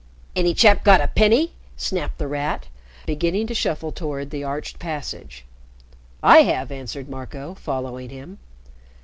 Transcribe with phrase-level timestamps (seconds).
[0.35, 2.65] "Any chap got a penny?" snapped The Rat,
[3.05, 5.45] beginning to shuffle toward the arched passage.
[6.23, 8.39] "I have!" answered Marco, following him.